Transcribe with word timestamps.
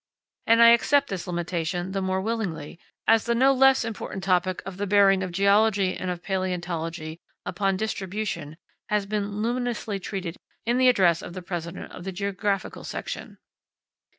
And 0.47 0.63
I 0.63 0.69
accept 0.69 1.09
this 1.09 1.27
limitation 1.27 1.91
the 1.91 2.01
more 2.01 2.21
willingly 2.21 2.79
as 3.07 3.25
the 3.25 3.35
no 3.35 3.53
less 3.53 3.85
important 3.85 4.23
topic 4.23 4.63
of 4.65 4.77
the 4.77 4.87
bearing 4.87 5.21
of 5.21 5.31
geology 5.31 5.95
and 5.95 6.09
of 6.09 6.23
palaeontology 6.23 7.19
upon 7.45 7.77
distribution 7.77 8.57
has 8.89 9.05
been 9.05 9.43
luminously 9.43 9.99
treated 9.99 10.37
in 10.65 10.79
the 10.79 10.89
address 10.89 11.21
of 11.21 11.33
the 11.33 11.43
President 11.43 11.91
of 11.91 12.03
the 12.03 12.11
Geographical 12.11 12.83
Section. 12.83 13.37